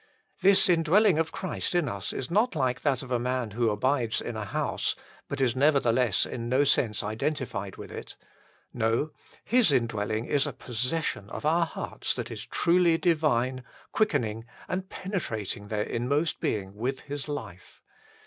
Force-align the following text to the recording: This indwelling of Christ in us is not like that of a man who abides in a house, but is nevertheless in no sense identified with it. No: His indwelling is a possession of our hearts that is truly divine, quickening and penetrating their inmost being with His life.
This 0.41 0.67
indwelling 0.67 1.19
of 1.19 1.31
Christ 1.31 1.75
in 1.75 1.87
us 1.87 2.11
is 2.11 2.31
not 2.31 2.55
like 2.55 2.81
that 2.81 3.03
of 3.03 3.11
a 3.11 3.19
man 3.19 3.51
who 3.51 3.69
abides 3.69 4.19
in 4.19 4.35
a 4.35 4.45
house, 4.45 4.95
but 5.29 5.39
is 5.39 5.55
nevertheless 5.55 6.25
in 6.25 6.49
no 6.49 6.63
sense 6.63 7.03
identified 7.03 7.75
with 7.75 7.91
it. 7.91 8.15
No: 8.73 9.11
His 9.45 9.71
indwelling 9.71 10.25
is 10.25 10.47
a 10.47 10.53
possession 10.53 11.29
of 11.29 11.45
our 11.45 11.67
hearts 11.67 12.15
that 12.15 12.31
is 12.31 12.47
truly 12.47 12.97
divine, 12.97 13.63
quickening 13.91 14.45
and 14.67 14.89
penetrating 14.89 15.67
their 15.67 15.83
inmost 15.83 16.39
being 16.39 16.73
with 16.73 17.01
His 17.01 17.27
life. 17.29 17.79